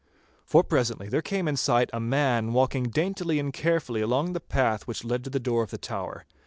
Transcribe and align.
For 0.47 0.63
presently 0.63 1.09
there 1.09 1.21
came 1.21 1.47
in 1.47 1.55
sight 1.55 1.91
a 1.93 1.99
man 1.99 2.53
walking 2.53 2.85
daintily 2.85 3.37
and 3.37 3.53
carefully 3.53 4.01
along 4.01 4.33
the 4.33 4.39
path 4.39 4.87
which 4.87 5.03
led 5.05 5.23
to 5.25 5.29
the 5.29 5.39
door 5.39 5.61
of 5.61 5.69
the 5.69 5.77
tower. 5.77 6.25